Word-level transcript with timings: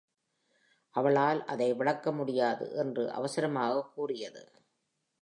'அவளால் 0.95 1.45
அதை 1.45 1.73
விளக்க 1.73 2.11
முடியாது,' 2.11 2.75
என்று 2.75 3.11
அவசரமாக 3.11 3.85
கூறியது. 3.95 4.43